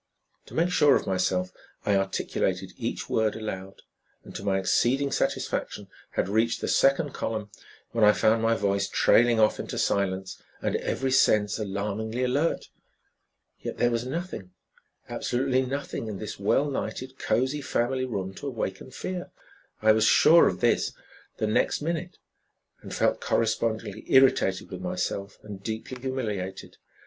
[0.47, 1.51] To make sure of myself,
[1.85, 3.83] I articulated each word aloud,
[4.23, 7.51] and to my exceeding satisfaction had reached the second column
[7.91, 12.69] when I found my voice trailing off into silence, and every sense alarmingly alert.
[13.59, 14.49] Yet there was nothing,
[15.07, 19.29] absolutely nothing in this well lighted, cozy family room to awaken fear.
[19.83, 20.93] I was sure of this
[21.37, 22.17] the next minute,
[22.81, 26.77] and felt correspondingly irritated with myself and deeply humiliated.